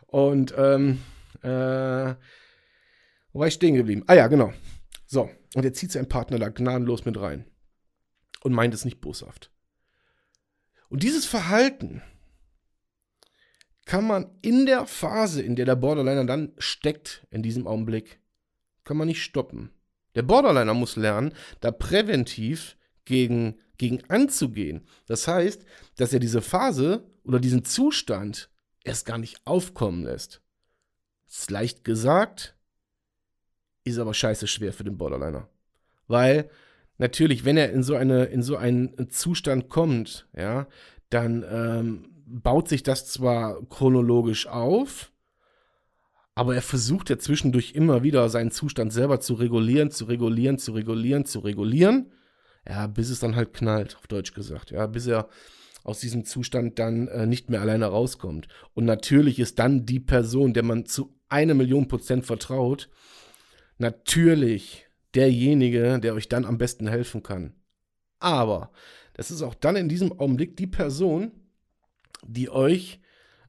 Und, 0.06 0.54
ähm, 0.56 1.02
äh, 1.42 2.14
wo 3.32 3.40
war 3.40 3.46
ich 3.46 3.54
stehen 3.54 3.74
geblieben? 3.74 4.04
Ah 4.06 4.14
ja, 4.14 4.26
genau. 4.26 4.54
So. 5.06 5.28
Und 5.54 5.64
er 5.64 5.74
zieht 5.74 5.92
seinen 5.92 6.08
Partner 6.08 6.38
da 6.38 6.48
gnadenlos 6.48 7.04
mit 7.04 7.20
rein. 7.20 7.44
Und 8.42 8.54
meint 8.54 8.72
es 8.72 8.86
nicht 8.86 9.02
boshaft. 9.02 9.50
Und 10.88 11.02
dieses 11.02 11.26
Verhalten, 11.26 12.02
kann 13.84 14.06
man 14.06 14.30
in 14.40 14.66
der 14.66 14.86
Phase, 14.86 15.42
in 15.42 15.56
der 15.56 15.66
der 15.66 15.76
Borderliner 15.76 16.24
dann 16.24 16.52
steckt, 16.58 17.26
in 17.30 17.42
diesem 17.42 17.66
Augenblick, 17.66 18.20
kann 18.86 18.96
man 18.96 19.08
nicht 19.08 19.22
stoppen. 19.22 19.70
Der 20.14 20.22
Borderliner 20.22 20.72
muss 20.72 20.96
lernen, 20.96 21.34
da 21.60 21.70
präventiv 21.70 22.78
gegen, 23.04 23.56
gegen 23.76 24.02
anzugehen. 24.08 24.86
Das 25.06 25.28
heißt, 25.28 25.66
dass 25.96 26.14
er 26.14 26.20
diese 26.20 26.40
Phase 26.40 27.04
oder 27.24 27.38
diesen 27.38 27.64
Zustand 27.64 28.48
erst 28.82 29.04
gar 29.04 29.18
nicht 29.18 29.42
aufkommen 29.44 30.04
lässt. 30.04 30.40
Ist 31.28 31.50
leicht 31.50 31.84
gesagt, 31.84 32.56
ist 33.84 33.98
aber 33.98 34.14
scheiße 34.14 34.46
schwer 34.46 34.72
für 34.72 34.84
den 34.84 34.96
Borderliner. 34.96 35.48
Weil 36.06 36.48
natürlich, 36.96 37.44
wenn 37.44 37.56
er 37.56 37.72
in 37.72 37.82
so, 37.82 37.94
eine, 37.96 38.24
in 38.24 38.42
so 38.42 38.56
einen 38.56 39.10
Zustand 39.10 39.68
kommt, 39.68 40.28
ja, 40.34 40.66
dann 41.10 41.44
ähm, 41.48 42.08
baut 42.26 42.68
sich 42.68 42.82
das 42.82 43.06
zwar 43.06 43.62
chronologisch 43.68 44.46
auf, 44.46 45.12
aber 46.36 46.54
er 46.54 46.62
versucht 46.62 47.08
ja 47.08 47.18
zwischendurch 47.18 47.72
immer 47.74 48.02
wieder 48.02 48.28
seinen 48.28 48.50
Zustand 48.50 48.92
selber 48.92 49.20
zu 49.20 49.34
regulieren, 49.34 49.90
zu 49.90 50.04
regulieren, 50.04 50.58
zu 50.58 50.72
regulieren, 50.72 51.24
zu 51.24 51.40
regulieren. 51.40 52.12
Ja, 52.68 52.86
bis 52.88 53.08
es 53.08 53.20
dann 53.20 53.34
halt 53.34 53.54
knallt, 53.54 53.96
auf 53.96 54.06
Deutsch 54.06 54.34
gesagt. 54.34 54.70
Ja, 54.70 54.86
bis 54.86 55.06
er 55.06 55.30
aus 55.82 56.00
diesem 56.00 56.26
Zustand 56.26 56.78
dann 56.78 57.08
äh, 57.08 57.26
nicht 57.26 57.48
mehr 57.48 57.62
alleine 57.62 57.86
rauskommt. 57.86 58.48
Und 58.74 58.84
natürlich 58.84 59.38
ist 59.38 59.58
dann 59.58 59.86
die 59.86 60.00
Person, 60.00 60.52
der 60.52 60.62
man 60.62 60.84
zu 60.84 61.18
einer 61.30 61.54
Million 61.54 61.88
Prozent 61.88 62.26
vertraut, 62.26 62.90
natürlich 63.78 64.86
derjenige, 65.14 65.98
der 66.00 66.12
euch 66.12 66.28
dann 66.28 66.44
am 66.44 66.58
besten 66.58 66.86
helfen 66.86 67.22
kann. 67.22 67.54
Aber 68.18 68.72
das 69.14 69.30
ist 69.30 69.40
auch 69.40 69.54
dann 69.54 69.76
in 69.76 69.88
diesem 69.88 70.12
Augenblick 70.12 70.54
die 70.58 70.66
Person, 70.66 71.32
die 72.26 72.50
euch 72.50 73.00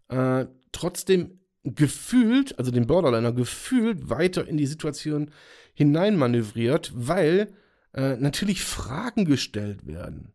äh, 0.08 0.46
trotzdem 0.72 1.37
gefühlt, 1.76 2.58
also 2.58 2.72
den 2.72 2.88
Borderliner 2.88 3.32
gefühlt 3.32 4.10
weiter 4.10 4.48
in 4.48 4.58
die 4.58 4.68
Situation 4.68 5.32
hineinmanövriert, 5.74 6.92
weil 6.96 7.54
äh, 7.94 8.16
natürlich 8.18 8.64
Fragen 8.64 9.26
gestellt 9.26 9.86
werden. 9.86 10.34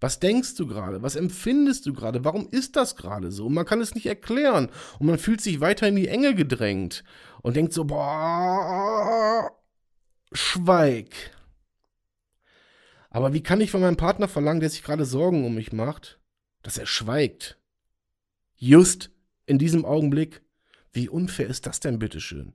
Was 0.00 0.18
denkst 0.18 0.56
du 0.56 0.66
gerade? 0.66 1.02
Was 1.02 1.14
empfindest 1.14 1.86
du 1.86 1.92
gerade? 1.92 2.24
Warum 2.24 2.48
ist 2.50 2.74
das 2.74 2.96
gerade 2.96 3.30
so? 3.30 3.46
Und 3.46 3.54
man 3.54 3.64
kann 3.64 3.80
es 3.80 3.94
nicht 3.94 4.06
erklären. 4.06 4.68
Und 4.98 5.06
man 5.06 5.18
fühlt 5.18 5.40
sich 5.40 5.60
weiter 5.60 5.86
in 5.86 5.94
die 5.94 6.08
Enge 6.08 6.34
gedrängt 6.34 7.04
und 7.40 7.54
denkt 7.54 7.72
so, 7.72 7.84
boah, 7.84 9.48
schweig. 10.32 11.14
Aber 13.10 13.32
wie 13.32 13.42
kann 13.42 13.60
ich 13.60 13.70
von 13.70 13.80
meinem 13.80 13.96
Partner 13.96 14.26
verlangen, 14.26 14.60
der 14.60 14.70
sich 14.70 14.82
gerade 14.82 15.04
Sorgen 15.04 15.44
um 15.44 15.54
mich 15.54 15.72
macht, 15.72 16.18
dass 16.62 16.78
er 16.78 16.86
schweigt? 16.86 17.58
Just 18.56 19.10
in 19.46 19.58
diesem 19.58 19.84
Augenblick. 19.84 20.42
Wie 20.92 21.08
unfair 21.08 21.48
ist 21.48 21.66
das 21.66 21.80
denn, 21.80 21.98
bitteschön? 21.98 22.54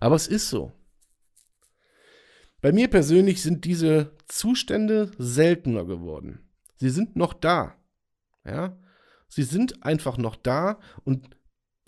Aber 0.00 0.16
es 0.16 0.26
ist 0.26 0.48
so. 0.48 0.72
Bei 2.60 2.72
mir 2.72 2.88
persönlich 2.88 3.42
sind 3.42 3.64
diese 3.64 4.12
Zustände 4.28 5.10
seltener 5.18 5.84
geworden. 5.84 6.40
Sie 6.76 6.90
sind 6.90 7.16
noch 7.16 7.32
da. 7.32 7.76
Ja? 8.44 8.78
Sie 9.28 9.44
sind 9.44 9.84
einfach 9.84 10.18
noch 10.18 10.36
da 10.36 10.78
und 11.04 11.36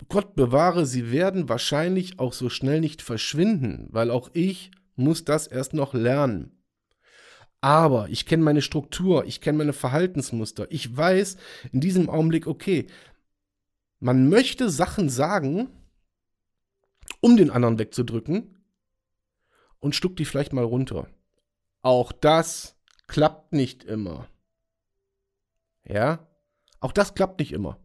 Gott 0.09 0.35
bewahre, 0.35 0.85
sie 0.85 1.11
werden 1.11 1.49
wahrscheinlich 1.49 2.19
auch 2.19 2.33
so 2.33 2.49
schnell 2.49 2.81
nicht 2.81 3.01
verschwinden, 3.01 3.87
weil 3.91 4.11
auch 4.11 4.29
ich 4.33 4.71
muss 4.95 5.23
das 5.25 5.47
erst 5.47 5.73
noch 5.73 5.93
lernen. 5.93 6.63
Aber 7.61 8.09
ich 8.09 8.25
kenne 8.25 8.43
meine 8.43 8.61
Struktur, 8.61 9.25
ich 9.25 9.39
kenne 9.39 9.59
meine 9.59 9.73
Verhaltensmuster. 9.73 10.67
Ich 10.69 10.95
weiß 10.95 11.37
in 11.71 11.79
diesem 11.79 12.09
Augenblick, 12.09 12.45
okay, 12.45 12.87
man 14.03 14.27
möchte 14.27 14.69
Sachen 14.69 15.07
sagen, 15.07 15.69
um 17.21 17.37
den 17.37 17.49
anderen 17.49 17.79
wegzudrücken 17.79 18.61
und 19.79 19.95
stuckt 19.95 20.19
die 20.19 20.25
vielleicht 20.25 20.51
mal 20.51 20.65
runter. 20.65 21.07
Auch 21.81 22.11
das 22.11 22.75
klappt 23.07 23.53
nicht 23.53 23.85
immer. 23.85 24.27
Ja? 25.85 26.27
Auch 26.81 26.91
das 26.91 27.15
klappt 27.15 27.39
nicht 27.39 27.53
immer. 27.53 27.79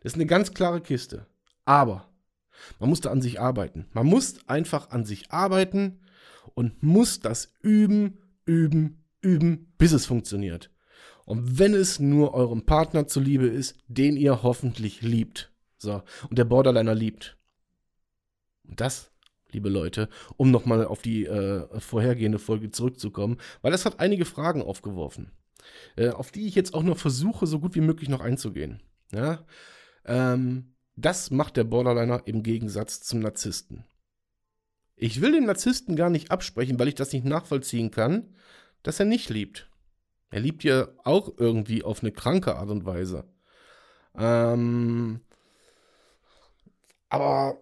Das 0.00 0.12
ist 0.12 0.16
eine 0.16 0.26
ganz 0.26 0.52
klare 0.52 0.80
Kiste. 0.80 1.26
Aber 1.64 2.12
man 2.80 2.88
muss 2.88 3.00
da 3.00 3.12
an 3.12 3.22
sich 3.22 3.40
arbeiten. 3.40 3.86
Man 3.92 4.06
muss 4.06 4.48
einfach 4.48 4.90
an 4.90 5.04
sich 5.04 5.30
arbeiten 5.30 6.00
und 6.54 6.82
muss 6.82 7.20
das 7.20 7.54
üben, 7.62 8.18
üben, 8.46 9.04
üben, 9.20 9.72
bis 9.78 9.92
es 9.92 10.06
funktioniert. 10.06 10.72
Und 11.28 11.58
wenn 11.58 11.74
es 11.74 12.00
nur 12.00 12.32
eurem 12.32 12.64
Partner 12.64 13.06
zuliebe 13.06 13.46
ist, 13.46 13.76
den 13.86 14.16
ihr 14.16 14.42
hoffentlich 14.42 15.02
liebt. 15.02 15.52
So, 15.76 16.02
und 16.30 16.38
der 16.38 16.46
Borderliner 16.46 16.94
liebt. 16.94 17.36
Und 18.66 18.80
das, 18.80 19.12
liebe 19.50 19.68
Leute, 19.68 20.08
um 20.38 20.50
nochmal 20.50 20.86
auf 20.86 21.02
die 21.02 21.26
äh, 21.26 21.68
vorhergehende 21.80 22.38
Folge 22.38 22.70
zurückzukommen, 22.70 23.36
weil 23.60 23.72
das 23.72 23.84
hat 23.84 24.00
einige 24.00 24.24
Fragen 24.24 24.62
aufgeworfen, 24.62 25.30
äh, 25.96 26.08
auf 26.08 26.30
die 26.30 26.46
ich 26.46 26.54
jetzt 26.54 26.72
auch 26.72 26.82
noch 26.82 26.96
versuche, 26.96 27.46
so 27.46 27.60
gut 27.60 27.74
wie 27.74 27.82
möglich 27.82 28.08
noch 28.08 28.22
einzugehen. 28.22 28.82
Ja? 29.12 29.44
Ähm, 30.06 30.72
das 30.96 31.30
macht 31.30 31.58
der 31.58 31.64
Borderliner 31.64 32.22
im 32.24 32.42
Gegensatz 32.42 33.02
zum 33.02 33.20
Narzissten. 33.20 33.84
Ich 34.96 35.20
will 35.20 35.32
dem 35.32 35.44
Narzissten 35.44 35.94
gar 35.94 36.08
nicht 36.08 36.30
absprechen, 36.30 36.78
weil 36.78 36.88
ich 36.88 36.94
das 36.94 37.12
nicht 37.12 37.26
nachvollziehen 37.26 37.90
kann, 37.90 38.34
dass 38.82 38.98
er 38.98 39.04
nicht 39.04 39.28
liebt. 39.28 39.68
Er 40.30 40.40
liebt 40.40 40.64
ja 40.64 40.88
auch 41.04 41.32
irgendwie 41.38 41.82
auf 41.82 42.02
eine 42.02 42.12
kranke 42.12 42.56
Art 42.56 42.70
und 42.70 42.84
Weise. 42.84 43.24
Ähm, 44.16 45.20
aber 47.08 47.60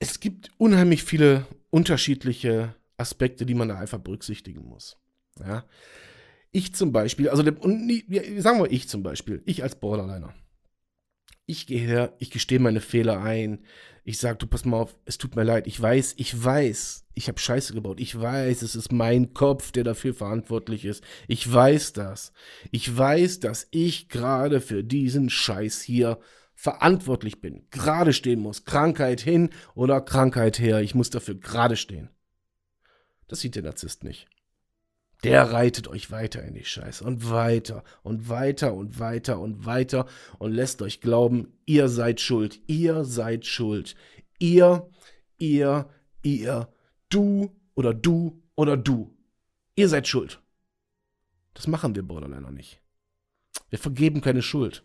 es 0.00 0.18
gibt 0.20 0.50
unheimlich 0.58 1.04
viele 1.04 1.46
unterschiedliche 1.70 2.74
Aspekte, 2.96 3.46
die 3.46 3.54
man 3.54 3.68
da 3.68 3.78
einfach 3.78 3.98
berücksichtigen 3.98 4.64
muss. 4.64 4.96
Ja. 5.38 5.64
Ich 6.50 6.74
zum 6.74 6.92
Beispiel, 6.92 7.28
also 7.28 7.42
und 7.42 7.90
sagen 8.38 8.58
wir 8.60 8.70
ich 8.70 8.88
zum 8.88 9.02
Beispiel, 9.02 9.42
ich 9.46 9.62
als 9.62 9.76
Borderliner. 9.76 10.34
Ich 11.46 11.66
gehe 11.66 11.80
her, 11.80 12.14
ich 12.18 12.30
gestehe 12.30 12.60
meine 12.60 12.80
Fehler 12.80 13.20
ein, 13.20 13.64
ich 14.04 14.18
sage, 14.18 14.38
du 14.38 14.46
pass 14.46 14.64
mal 14.64 14.78
auf, 14.78 14.96
es 15.04 15.18
tut 15.18 15.36
mir 15.36 15.42
leid, 15.42 15.66
ich 15.66 15.80
weiß, 15.80 16.14
ich 16.16 16.42
weiß, 16.42 17.06
ich 17.14 17.28
habe 17.28 17.38
Scheiße 17.38 17.74
gebaut, 17.74 18.00
ich 18.00 18.18
weiß, 18.18 18.62
es 18.62 18.74
ist 18.74 18.92
mein 18.92 19.34
Kopf, 19.34 19.72
der 19.72 19.84
dafür 19.84 20.14
verantwortlich 20.14 20.84
ist, 20.84 21.04
ich 21.28 21.50
weiß 21.50 21.92
das, 21.92 22.32
ich 22.70 22.96
weiß, 22.96 23.40
dass 23.40 23.66
ich 23.70 24.08
gerade 24.08 24.60
für 24.60 24.84
diesen 24.84 25.30
Scheiß 25.30 25.82
hier 25.82 26.18
verantwortlich 26.54 27.40
bin, 27.40 27.66
gerade 27.70 28.12
stehen 28.12 28.40
muss, 28.40 28.64
Krankheit 28.64 29.20
hin 29.20 29.50
oder 29.74 30.00
Krankheit 30.00 30.58
her, 30.58 30.80
ich 30.80 30.94
muss 30.94 31.10
dafür 31.10 31.34
gerade 31.34 31.76
stehen. 31.76 32.08
Das 33.26 33.40
sieht 33.40 33.56
der 33.56 33.62
Narzisst 33.62 34.04
nicht 34.04 34.28
der 35.24 35.52
reitet 35.52 35.86
euch 35.88 36.10
weiter 36.10 36.42
in 36.42 36.54
die 36.54 36.64
Scheiße 36.64 37.04
und 37.04 37.30
weiter 37.30 37.84
und 38.02 38.28
weiter 38.28 38.74
und 38.74 38.98
weiter 38.98 39.38
und 39.38 39.64
weiter 39.64 40.06
und 40.38 40.52
lässt 40.52 40.82
euch 40.82 41.00
glauben, 41.00 41.52
ihr 41.64 41.88
seid 41.88 42.20
schuld, 42.20 42.60
ihr 42.66 43.04
seid 43.04 43.46
schuld. 43.46 43.94
Ihr, 44.38 44.90
ihr, 45.38 45.88
ihr, 46.22 46.68
du 47.08 47.50
oder 47.74 47.94
du 47.94 48.42
oder 48.56 48.76
du. 48.76 49.16
Ihr 49.76 49.88
seid 49.88 50.08
schuld. 50.08 50.42
Das 51.54 51.66
machen 51.66 51.94
wir 51.94 52.02
Borderliner 52.02 52.50
nicht. 52.50 52.80
Wir 53.70 53.78
vergeben 53.78 54.20
keine 54.20 54.42
Schuld. 54.42 54.84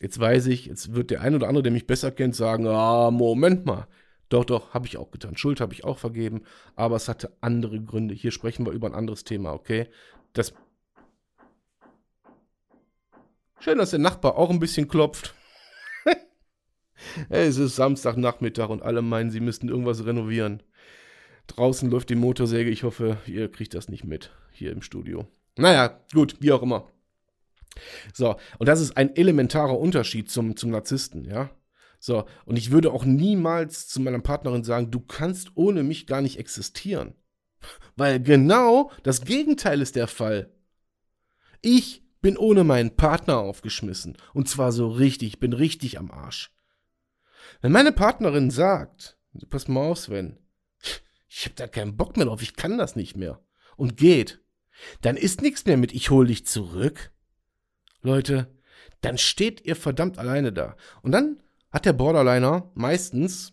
Jetzt 0.00 0.18
weiß 0.18 0.46
ich, 0.46 0.66
jetzt 0.66 0.94
wird 0.94 1.10
der 1.10 1.22
ein 1.22 1.34
oder 1.34 1.48
andere, 1.48 1.62
der 1.62 1.72
mich 1.72 1.86
besser 1.86 2.10
kennt, 2.10 2.36
sagen, 2.36 2.66
ah, 2.66 3.10
Moment 3.10 3.64
mal, 3.64 3.86
doch, 4.28 4.44
doch, 4.44 4.74
habe 4.74 4.86
ich 4.86 4.96
auch 4.96 5.10
getan. 5.10 5.36
Schuld 5.36 5.60
habe 5.60 5.72
ich 5.72 5.84
auch 5.84 5.98
vergeben, 5.98 6.42
aber 6.74 6.96
es 6.96 7.08
hatte 7.08 7.32
andere 7.40 7.80
Gründe. 7.80 8.14
Hier 8.14 8.32
sprechen 8.32 8.66
wir 8.66 8.72
über 8.72 8.88
ein 8.88 8.94
anderes 8.94 9.24
Thema, 9.24 9.52
okay? 9.52 9.88
Das. 10.32 10.52
Schön, 13.60 13.78
dass 13.78 13.90
der 13.90 14.00
Nachbar 14.00 14.36
auch 14.36 14.50
ein 14.50 14.58
bisschen 14.58 14.88
klopft. 14.88 15.34
es 17.28 17.56
ist 17.56 17.76
Samstagnachmittag 17.76 18.68
und 18.68 18.82
alle 18.82 19.02
meinen, 19.02 19.30
sie 19.30 19.40
müssten 19.40 19.68
irgendwas 19.68 20.04
renovieren. 20.04 20.62
Draußen 21.46 21.88
läuft 21.88 22.10
die 22.10 22.16
Motorsäge. 22.16 22.70
Ich 22.70 22.82
hoffe, 22.82 23.18
ihr 23.26 23.50
kriegt 23.50 23.74
das 23.74 23.88
nicht 23.88 24.04
mit 24.04 24.32
hier 24.50 24.72
im 24.72 24.82
Studio. 24.82 25.26
Naja, 25.56 26.00
gut, 26.12 26.36
wie 26.40 26.52
auch 26.52 26.62
immer. 26.62 26.90
So, 28.12 28.36
und 28.58 28.68
das 28.68 28.80
ist 28.80 28.96
ein 28.96 29.14
elementarer 29.14 29.78
Unterschied 29.78 30.30
zum, 30.30 30.56
zum 30.56 30.70
Narzissten, 30.70 31.24
ja. 31.24 31.50
So, 31.98 32.26
und 32.44 32.56
ich 32.56 32.70
würde 32.70 32.92
auch 32.92 33.04
niemals 33.04 33.88
zu 33.88 34.00
meiner 34.00 34.20
Partnerin 34.20 34.64
sagen, 34.64 34.90
du 34.90 35.00
kannst 35.00 35.52
ohne 35.54 35.82
mich 35.82 36.06
gar 36.06 36.20
nicht 36.20 36.38
existieren. 36.38 37.14
Weil 37.96 38.20
genau 38.20 38.90
das 39.02 39.22
Gegenteil 39.22 39.80
ist 39.80 39.96
der 39.96 40.08
Fall. 40.08 40.52
Ich 41.62 42.04
bin 42.20 42.36
ohne 42.36 42.64
meinen 42.64 42.96
Partner 42.96 43.38
aufgeschmissen. 43.38 44.16
Und 44.34 44.48
zwar 44.48 44.72
so 44.72 44.88
richtig, 44.88 45.40
bin 45.40 45.52
richtig 45.52 45.98
am 45.98 46.10
Arsch. 46.10 46.52
Wenn 47.60 47.72
meine 47.72 47.92
Partnerin 47.92 48.50
sagt, 48.50 49.18
pass 49.48 49.68
mal 49.68 49.80
auf, 49.80 49.98
Sven, 49.98 50.38
ich 51.28 51.46
hab 51.46 51.56
da 51.56 51.66
keinen 51.66 51.96
Bock 51.96 52.16
mehr 52.16 52.26
drauf, 52.26 52.42
ich 52.42 52.56
kann 52.56 52.78
das 52.78 52.96
nicht 52.96 53.16
mehr. 53.16 53.40
Und 53.76 53.96
geht, 53.96 54.40
dann 55.00 55.16
ist 55.16 55.42
nichts 55.42 55.64
mehr 55.66 55.76
mit 55.76 55.92
ich 55.92 56.10
hol 56.10 56.26
dich 56.26 56.46
zurück. 56.46 57.12
Leute, 58.02 58.54
dann 59.00 59.18
steht 59.18 59.64
ihr 59.64 59.76
verdammt 59.76 60.18
alleine 60.18 60.52
da. 60.52 60.76
Und 61.02 61.12
dann 61.12 61.42
hat 61.70 61.84
der 61.84 61.92
Borderliner 61.92 62.70
meistens 62.74 63.52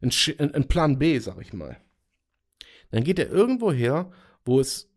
einen 0.00 0.68
Plan 0.68 0.98
B, 0.98 1.18
sag 1.18 1.40
ich 1.40 1.52
mal. 1.52 1.76
Dann 2.90 3.04
geht 3.04 3.18
er 3.18 3.30
irgendwo 3.30 3.72
her, 3.72 4.10
wo 4.44 4.60
es 4.60 4.90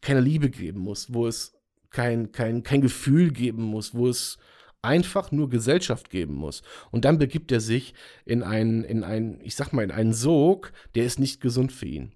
keine 0.00 0.20
Liebe 0.20 0.50
geben 0.50 0.80
muss, 0.80 1.12
wo 1.12 1.26
es 1.26 1.54
kein, 1.90 2.32
kein, 2.32 2.62
kein 2.62 2.80
Gefühl 2.80 3.30
geben 3.30 3.62
muss, 3.62 3.94
wo 3.94 4.08
es 4.08 4.38
einfach 4.82 5.30
nur 5.30 5.48
Gesellschaft 5.48 6.10
geben 6.10 6.34
muss. 6.34 6.62
Und 6.90 7.04
dann 7.04 7.18
begibt 7.18 7.52
er 7.52 7.60
sich 7.60 7.94
in 8.24 8.42
einen, 8.42 8.84
in 8.84 9.04
einen, 9.04 9.40
ich 9.42 9.54
sag 9.54 9.72
mal, 9.72 9.82
in 9.82 9.90
einen 9.90 10.14
Sog, 10.14 10.72
der 10.94 11.04
ist 11.04 11.18
nicht 11.18 11.40
gesund 11.40 11.72
für 11.72 11.86
ihn. 11.86 12.12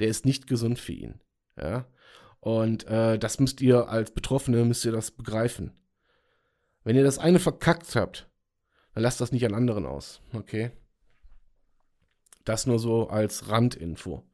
Der 0.00 0.08
ist 0.08 0.24
nicht 0.26 0.46
gesund 0.46 0.78
für 0.78 0.92
ihn. 0.92 1.20
Ja. 1.56 1.86
Und 2.40 2.86
äh, 2.86 3.18
das 3.18 3.40
müsst 3.40 3.60
ihr 3.60 3.88
als 3.88 4.10
Betroffene, 4.12 4.64
müsst 4.64 4.84
ihr 4.84 4.92
das 4.92 5.10
begreifen. 5.10 5.72
Wenn 6.84 6.96
ihr 6.96 7.04
das 7.04 7.18
eine 7.18 7.38
verkackt 7.38 7.94
habt, 7.96 8.27
dann 8.94 9.02
lasst 9.02 9.20
das 9.20 9.32
nicht 9.32 9.44
an 9.44 9.54
anderen 9.54 9.86
aus. 9.86 10.20
Okay? 10.32 10.70
Das 12.44 12.66
nur 12.66 12.78
so 12.78 13.08
als 13.08 13.48
Randinfo. 13.48 14.24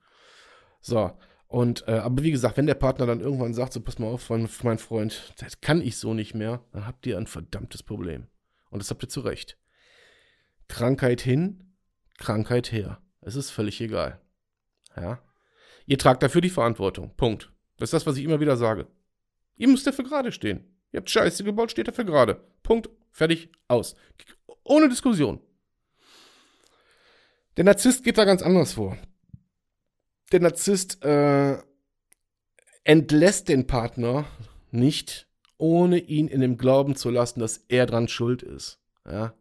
So, 0.81 1.17
und, 1.55 1.87
äh, 1.87 1.93
aber 1.93 2.23
wie 2.23 2.31
gesagt, 2.31 2.57
wenn 2.57 2.67
der 2.67 2.75
Partner 2.75 3.07
dann 3.07 3.21
irgendwann 3.21 3.55
sagt, 3.55 3.73
so 3.73 3.81
pass 3.81 3.99
mal 3.99 4.09
auf, 4.09 4.29
mein, 4.29 4.49
mein 4.63 4.79
Freund, 4.79 5.35
das 5.39 5.61
kann 5.61 5.81
ich 5.81 5.97
so 5.99 6.13
nicht 6.13 6.35
mehr, 6.35 6.65
dann 6.73 6.87
habt 6.87 7.07
ihr 7.07 7.17
ein 7.17 7.27
verdammtes 7.27 7.83
Problem. 7.83 8.27
Und 8.71 8.81
das 8.81 8.91
habt 8.91 9.05
ihr 9.05 9.09
zu 9.09 9.21
Recht. 9.21 9.57
Krankheit 10.69 11.21
hin, 11.21 11.77
Krankheit 12.19 12.73
her. 12.73 13.01
Es 13.21 13.37
ist 13.37 13.51
völlig 13.51 13.81
egal. 13.81 14.21
Ja. 14.97 15.23
Ihr 15.87 15.99
tragt 15.99 16.23
dafür 16.23 16.41
die 16.41 16.51
Verantwortung. 16.51 17.15
Punkt. 17.17 17.53
Das 17.77 17.89
ist 17.89 17.93
das, 17.93 18.07
was 18.07 18.17
ich 18.17 18.25
immer 18.25 18.41
wieder 18.41 18.57
sage. 18.57 18.87
Ihr 19.57 19.69
müsst 19.69 19.87
dafür 19.87 20.05
gerade 20.05 20.33
stehen. 20.33 20.65
Ihr 20.93 20.99
habt 20.99 21.11
Scheiße 21.11 21.45
gebaut, 21.45 21.71
steht 21.71 21.89
dafür 21.89 22.05
gerade. 22.05 22.41
Punkt. 22.63 22.89
Fertig. 23.11 23.51
Aus. 23.69 23.95
Ohne 24.65 24.89
Diskussion. 24.89 25.41
Der 27.57 27.65
Narzisst 27.65 28.03
geht 28.03 28.19
da 28.19 28.25
ganz 28.25 28.43
anders 28.43 28.73
vor 28.73 28.97
der 30.35 30.41
Narzisst 30.41 31.05
äh, 31.05 31.59
entlässt 32.83 33.49
den 33.49 33.69
Partner 33.69 34.27
nicht, 34.73 35.29
ohne 35.59 35.99
ihn 35.99 36.27
in 36.27 36.41
dem 36.41 36.59
Glauben 36.59 36.97
zu 36.97 37.09
lassen, 37.09 37.39
dass 37.39 37.65
er 37.69 37.87
dran 37.87 38.09
schuld 38.09 38.43
ist. 38.43 38.81
Ja. 39.07 39.35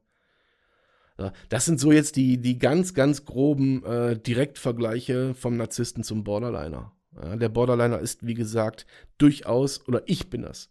Das 1.50 1.66
sind 1.66 1.80
so 1.80 1.92
jetzt 1.92 2.16
die, 2.16 2.38
die 2.40 2.60
ganz, 2.60 2.94
ganz 2.94 3.26
groben 3.26 3.84
äh, 3.86 4.20
Direktvergleiche 4.20 5.34
vom 5.34 5.58
Narzissten 5.58 6.04
zum 6.04 6.24
Borderliner. 6.24 6.92
Ja, 7.16 7.36
der 7.38 7.50
Borderliner 7.50 8.00
ist, 8.00 8.26
wie 8.26 8.34
gesagt, 8.36 8.86
durchaus, 9.18 9.88
oder 9.88 10.04
ich 10.06 10.30
bin 10.30 10.44
das. 10.44 10.70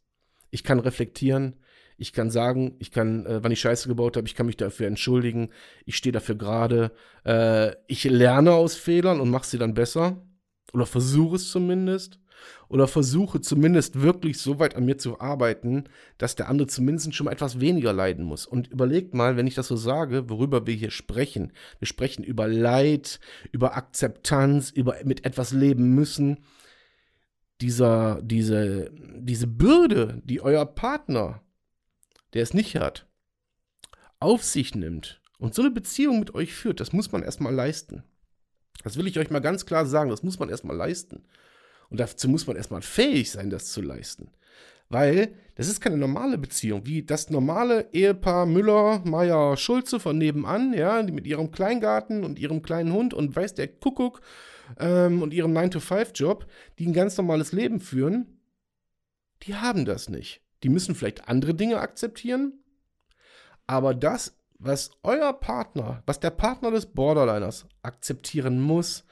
Ich 0.50 0.62
kann 0.62 0.78
reflektieren, 0.78 1.56
ich 2.02 2.12
kann 2.12 2.32
sagen, 2.32 2.74
ich 2.80 2.90
kann, 2.90 3.24
äh, 3.26 3.44
wann 3.44 3.52
ich 3.52 3.60
Scheiße 3.60 3.86
gebaut 3.86 4.16
habe, 4.16 4.26
ich 4.26 4.34
kann 4.34 4.46
mich 4.46 4.56
dafür 4.56 4.88
entschuldigen, 4.88 5.50
ich 5.86 5.96
stehe 5.96 6.12
dafür 6.12 6.34
gerade. 6.34 6.90
Äh, 7.24 7.76
ich 7.86 8.02
lerne 8.02 8.52
aus 8.52 8.74
Fehlern 8.74 9.20
und 9.20 9.30
mache 9.30 9.46
sie 9.46 9.56
dann 9.56 9.72
besser. 9.72 10.20
Oder 10.72 10.84
versuche 10.84 11.36
es 11.36 11.48
zumindest. 11.50 12.18
Oder 12.68 12.88
versuche 12.88 13.40
zumindest 13.40 14.02
wirklich 14.02 14.38
so 14.38 14.58
weit 14.58 14.74
an 14.74 14.84
mir 14.84 14.98
zu 14.98 15.20
arbeiten, 15.20 15.84
dass 16.18 16.34
der 16.34 16.48
andere 16.48 16.66
zumindest 16.66 17.14
schon 17.14 17.26
mal 17.26 17.32
etwas 17.32 17.60
weniger 17.60 17.92
leiden 17.92 18.24
muss. 18.24 18.46
Und 18.46 18.66
überlegt 18.66 19.14
mal, 19.14 19.36
wenn 19.36 19.46
ich 19.46 19.54
das 19.54 19.68
so 19.68 19.76
sage, 19.76 20.28
worüber 20.28 20.66
wir 20.66 20.74
hier 20.74 20.90
sprechen. 20.90 21.52
Wir 21.78 21.86
sprechen 21.86 22.24
über 22.24 22.48
Leid, 22.48 23.20
über 23.52 23.76
Akzeptanz, 23.76 24.70
über 24.70 24.96
mit 25.04 25.24
etwas 25.24 25.52
leben 25.52 25.94
müssen. 25.94 26.38
Dieser, 27.60 28.20
diese, 28.22 28.90
diese 29.20 29.46
Bürde, 29.46 30.20
die 30.24 30.40
euer 30.40 30.66
Partner 30.66 31.42
der 32.34 32.42
es 32.42 32.54
nicht 32.54 32.76
hat, 32.76 33.06
auf 34.20 34.42
sich 34.42 34.74
nimmt 34.74 35.20
und 35.38 35.54
so 35.54 35.62
eine 35.62 35.70
Beziehung 35.70 36.20
mit 36.20 36.34
euch 36.34 36.54
führt, 36.54 36.80
das 36.80 36.92
muss 36.92 37.12
man 37.12 37.22
erstmal 37.22 37.54
leisten. 37.54 38.04
Das 38.84 38.96
will 38.96 39.06
ich 39.06 39.18
euch 39.18 39.30
mal 39.30 39.40
ganz 39.40 39.66
klar 39.66 39.86
sagen, 39.86 40.10
das 40.10 40.22
muss 40.22 40.38
man 40.38 40.48
erstmal 40.48 40.76
leisten. 40.76 41.24
Und 41.88 42.00
dazu 42.00 42.28
muss 42.28 42.46
man 42.46 42.56
erstmal 42.56 42.82
fähig 42.82 43.30
sein, 43.30 43.50
das 43.50 43.70
zu 43.72 43.82
leisten. 43.82 44.30
Weil 44.88 45.34
das 45.54 45.68
ist 45.68 45.80
keine 45.80 45.96
normale 45.96 46.36
Beziehung, 46.38 46.86
wie 46.86 47.02
das 47.02 47.30
normale 47.30 47.88
Ehepaar 47.92 48.46
Müller, 48.46 49.00
Meier, 49.04 49.56
Schulze 49.56 49.98
von 49.98 50.18
nebenan, 50.18 50.74
ja, 50.74 51.02
die 51.02 51.12
mit 51.12 51.26
ihrem 51.26 51.50
Kleingarten 51.50 52.24
und 52.24 52.38
ihrem 52.38 52.62
kleinen 52.62 52.92
Hund 52.92 53.14
und 53.14 53.34
weiß 53.34 53.54
der 53.54 53.68
Kuckuck 53.68 54.20
ähm, 54.78 55.22
und 55.22 55.32
ihrem 55.32 55.56
9-to-5-Job, 55.56 56.46
die 56.78 56.86
ein 56.86 56.92
ganz 56.92 57.16
normales 57.16 57.52
Leben 57.52 57.80
führen, 57.80 58.38
die 59.44 59.54
haben 59.54 59.86
das 59.86 60.08
nicht. 60.10 60.41
Die 60.62 60.68
müssen 60.68 60.94
vielleicht 60.94 61.28
andere 61.28 61.54
Dinge 61.54 61.80
akzeptieren. 61.80 62.64
Aber 63.66 63.94
das, 63.94 64.36
was 64.58 64.90
euer 65.02 65.32
Partner, 65.32 66.02
was 66.06 66.20
der 66.20 66.30
Partner 66.30 66.70
des 66.70 66.86
Borderliners 66.86 67.66
akzeptieren 67.82 68.60
muss, 68.60 69.04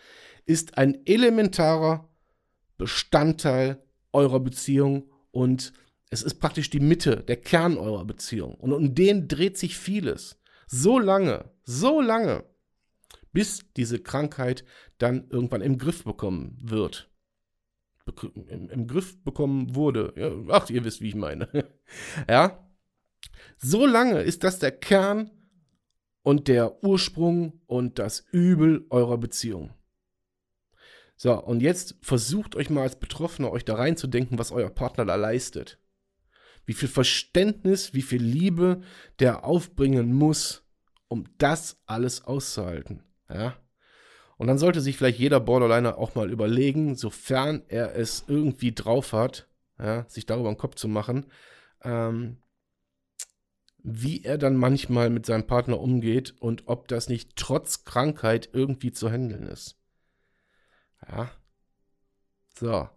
ist 0.47 0.79
ein 0.79 1.07
elementarer 1.07 2.09
Bestandteil 2.79 3.83
eurer 4.13 4.41
Beziehung 4.41 5.11
und 5.31 5.73
es 6.11 6.23
ist 6.23 6.41
praktisch 6.41 6.71
die 6.71 6.81
Mitte, 6.81 7.17
der 7.17 7.37
Kern 7.37 7.79
eurer 7.79 8.05
Beziehung. 8.05 8.55
Und 8.55 8.73
um 8.73 8.95
den 8.95 9.29
dreht 9.29 9.59
sich 9.59 9.79
vieles. 9.79 10.41
So 10.67 10.99
lange, 10.99 11.51
so 11.63 12.01
lange, 12.01 12.45
bis 13.33 13.65
diese 13.77 14.01
Krankheit 14.01 14.65
dann 14.99 15.29
irgendwann 15.31 15.63
im 15.63 15.79
Griff 15.79 16.03
bekommen 16.03 16.59
wird 16.61 17.10
im, 18.49 18.70
im 18.70 18.87
Griff 18.87 19.23
bekommen 19.23 19.75
wurde. 19.75 20.12
Ja, 20.16 20.33
ach, 20.49 20.70
ihr 20.70 20.85
wisst, 20.85 21.01
wie 21.01 21.09
ich 21.09 21.14
meine. 21.14 21.49
ja. 22.29 22.66
So 23.59 23.87
lange 23.87 24.20
ist 24.23 24.44
das 24.44 24.59
der 24.59 24.73
Kern 24.73 25.31
und 26.23 26.49
der 26.49 26.83
Ursprung 26.85 27.61
und 27.66 27.99
das 27.99 28.25
Übel 28.33 28.87
eurer 28.90 29.18
Beziehung. 29.18 29.75
So, 31.16 31.35
und 31.35 31.61
jetzt 31.61 31.96
versucht 32.01 32.57
euch 32.57 32.70
mal 32.70 32.83
als 32.83 32.99
Betroffener, 32.99 33.51
euch 33.51 33.64
da 33.64 33.75
reinzudenken, 33.75 34.38
was 34.38 34.53
euer 34.53 34.70
Partner 34.70 35.05
da 35.05 35.16
leistet. 35.16 35.79
Wie 36.64 36.73
viel 36.73 36.88
Verständnis, 36.88 37.92
wie 37.92 38.03
viel 38.03 38.23
Liebe 38.23 38.81
der 39.18 39.44
aufbringen 39.44 40.14
muss, 40.14 40.64
um 41.09 41.25
das 41.37 41.79
alles 41.85 42.25
auszuhalten. 42.25 43.03
Ja? 43.29 43.57
Und 44.40 44.46
dann 44.46 44.57
sollte 44.57 44.81
sich 44.81 44.96
vielleicht 44.96 45.18
jeder 45.18 45.38
Borderliner 45.38 45.98
auch 45.98 46.14
mal 46.14 46.31
überlegen, 46.31 46.94
sofern 46.94 47.62
er 47.68 47.94
es 47.94 48.24
irgendwie 48.26 48.72
drauf 48.72 49.12
hat, 49.12 49.46
ja, 49.79 50.09
sich 50.09 50.24
darüber 50.24 50.48
einen 50.48 50.57
Kopf 50.57 50.76
zu 50.76 50.88
machen, 50.88 51.26
ähm, 51.83 52.38
wie 53.83 54.24
er 54.24 54.38
dann 54.38 54.57
manchmal 54.57 55.11
mit 55.11 55.26
seinem 55.26 55.46
Partner 55.46 55.79
umgeht 55.79 56.37
und 56.40 56.68
ob 56.68 56.88
das 56.88 57.11
nicht 57.11 57.37
trotz 57.37 57.85
Krankheit 57.85 58.48
irgendwie 58.55 58.92
zu 58.92 59.11
handeln 59.11 59.46
ist. 59.46 59.76
Ja. 61.07 61.31
So. 62.55 62.88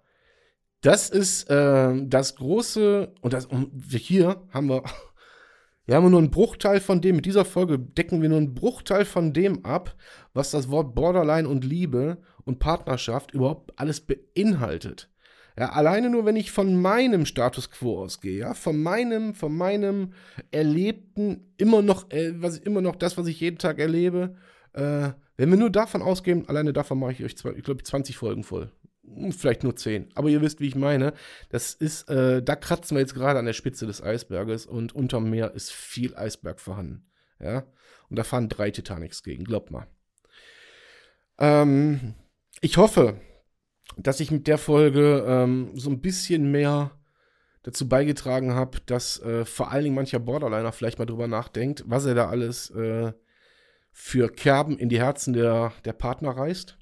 Das 0.79 1.09
ist 1.09 1.49
äh, 1.49 2.05
das 2.05 2.37
große, 2.37 3.13
und 3.19 3.33
das, 3.33 3.47
und 3.47 3.69
hier 3.91 4.47
haben 4.53 4.69
wir 4.69 4.85
wir 5.85 5.95
haben 5.95 6.09
nur 6.09 6.19
einen 6.19 6.31
Bruchteil 6.31 6.79
von 6.79 7.01
dem, 7.01 7.17
mit 7.17 7.25
dieser 7.25 7.43
Folge 7.43 7.77
decken 7.77 8.21
wir 8.21 8.29
nur 8.29 8.37
einen 8.37 8.53
Bruchteil 8.53 9.03
von 9.03 9.33
dem 9.33 9.65
ab, 9.65 9.95
was 10.33 10.51
das 10.51 10.69
Wort 10.69 10.95
Borderline 10.95 11.47
und 11.47 11.65
Liebe 11.65 12.17
und 12.45 12.59
Partnerschaft 12.59 13.33
überhaupt 13.33 13.77
alles 13.77 14.01
beinhaltet. 14.01 15.09
Ja, 15.57 15.69
alleine 15.69 16.09
nur, 16.09 16.25
wenn 16.25 16.35
ich 16.35 16.51
von 16.51 16.81
meinem 16.81 17.25
Status 17.25 17.69
quo 17.69 18.01
ausgehe, 18.01 18.39
ja, 18.39 18.53
von 18.53 18.81
meinem, 18.81 19.35
von 19.35 19.55
meinem 19.55 20.13
Erlebten, 20.51 21.53
immer 21.57 21.81
noch, 21.81 22.09
äh, 22.11 22.33
was 22.41 22.57
immer 22.57 22.81
noch 22.81 22.95
das, 22.95 23.17
was 23.17 23.27
ich 23.27 23.39
jeden 23.39 23.59
Tag 23.59 23.77
erlebe, 23.77 24.35
äh, 24.73 25.09
wenn 25.37 25.49
wir 25.49 25.57
nur 25.57 25.69
davon 25.69 26.01
ausgehen, 26.01 26.47
alleine 26.47 26.73
davon 26.73 26.97
mache 26.99 27.11
ich 27.13 27.23
euch, 27.23 27.35
ich 27.55 27.63
glaube, 27.63 27.83
20 27.83 28.17
Folgen 28.17 28.43
voll. 28.43 28.71
Hm, 29.05 29.31
vielleicht 29.31 29.63
nur 29.63 29.75
10. 29.75 30.09
Aber 30.15 30.29
ihr 30.29 30.41
wisst, 30.41 30.59
wie 30.59 30.67
ich 30.67 30.75
meine. 30.75 31.13
Das 31.49 31.73
ist, 31.73 32.09
äh, 32.09 32.41
da 32.41 32.55
kratzen 32.55 32.95
wir 32.95 33.01
jetzt 33.01 33.15
gerade 33.15 33.39
an 33.39 33.45
der 33.45 33.53
Spitze 33.53 33.85
des 33.85 34.01
Eisberges 34.01 34.65
und 34.65 34.95
unterm 34.95 35.29
Meer 35.29 35.53
ist 35.53 35.71
viel 35.71 36.15
Eisberg 36.15 36.59
vorhanden. 36.59 37.05
Ja. 37.39 37.65
Und 38.09 38.17
da 38.17 38.23
fahren 38.23 38.49
drei 38.49 38.71
Titanics 38.71 39.23
gegen, 39.23 39.43
glaubt 39.43 39.71
mal. 39.71 39.87
Ähm, 41.39 42.15
ich 42.61 42.77
hoffe, 42.77 43.19
dass 43.97 44.19
ich 44.19 44.31
mit 44.31 44.47
der 44.47 44.57
Folge 44.57 45.23
ähm, 45.27 45.71
so 45.73 45.89
ein 45.89 46.01
bisschen 46.01 46.51
mehr 46.51 46.91
dazu 47.63 47.87
beigetragen 47.87 48.53
habe, 48.53 48.79
dass 48.85 49.21
äh, 49.21 49.45
vor 49.45 49.71
allen 49.71 49.83
Dingen 49.83 49.95
mancher 49.95 50.19
Borderliner 50.19 50.71
vielleicht 50.71 50.99
mal 50.99 51.05
drüber 51.05 51.27
nachdenkt, 51.27 51.83
was 51.87 52.05
er 52.05 52.13
da 52.13 52.29
alles 52.29 52.69
äh, 52.71 53.13
für 53.91 54.29
Kerben 54.29 54.77
in 54.77 54.89
die 54.89 54.99
Herzen 54.99 55.33
der, 55.33 55.71
der 55.85 55.93
Partner 55.93 56.31
reißt 56.31 56.77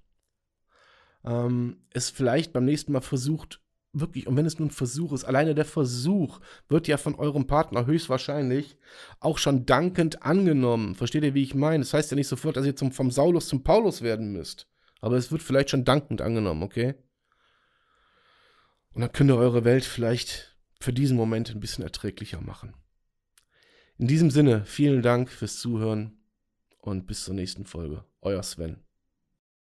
ähm, 1.25 1.77
es 1.91 2.09
vielleicht 2.09 2.53
beim 2.53 2.65
nächsten 2.65 2.91
Mal 2.91 3.01
versucht, 3.01 3.61
wirklich, 3.93 4.27
und 4.27 4.35
wenn 4.37 4.45
es 4.45 4.59
nur 4.59 4.69
ein 4.69 4.71
Versuch 4.71 5.13
ist, 5.13 5.23
alleine 5.23 5.55
der 5.55 5.65
Versuch 5.65 6.39
wird 6.69 6.87
ja 6.87 6.97
von 6.97 7.15
eurem 7.15 7.47
Partner 7.47 7.85
höchstwahrscheinlich 7.85 8.77
auch 9.19 9.37
schon 9.37 9.65
dankend 9.65 10.23
angenommen. 10.23 10.95
Versteht 10.95 11.23
ihr, 11.23 11.33
wie 11.33 11.43
ich 11.43 11.55
meine? 11.55 11.83
Das 11.83 11.93
heißt 11.93 12.11
ja 12.11 12.15
nicht 12.15 12.27
sofort, 12.27 12.57
dass 12.57 12.65
ihr 12.65 12.75
zum, 12.75 12.91
vom 12.91 13.11
Saulus 13.11 13.47
zum 13.47 13.63
Paulus 13.63 14.01
werden 14.01 14.31
müsst. 14.31 14.67
Aber 15.01 15.17
es 15.17 15.31
wird 15.31 15.41
vielleicht 15.41 15.71
schon 15.71 15.83
dankend 15.83 16.21
angenommen, 16.21 16.63
okay? 16.63 16.95
Und 18.93 19.01
dann 19.01 19.11
könnt 19.11 19.31
ihr 19.31 19.37
eure 19.37 19.63
Welt 19.63 19.85
vielleicht 19.85 20.57
für 20.79 20.93
diesen 20.93 21.17
Moment 21.17 21.49
ein 21.51 21.59
bisschen 21.59 21.83
erträglicher 21.83 22.41
machen. 22.41 22.73
In 23.97 24.07
diesem 24.07 24.31
Sinne, 24.31 24.65
vielen 24.65 25.01
Dank 25.01 25.29
fürs 25.29 25.59
Zuhören 25.59 26.17
und 26.79 27.07
bis 27.07 27.23
zur 27.23 27.35
nächsten 27.35 27.65
Folge. 27.65 28.03
Euer 28.21 28.43
Sven. 28.43 28.83